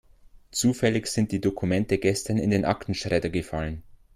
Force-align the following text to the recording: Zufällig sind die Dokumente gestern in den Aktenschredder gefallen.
Zufällig 0.49 1.05
sind 1.05 1.31
die 1.31 1.39
Dokumente 1.39 1.99
gestern 1.99 2.39
in 2.39 2.49
den 2.49 2.65
Aktenschredder 2.65 3.29
gefallen. 3.29 3.83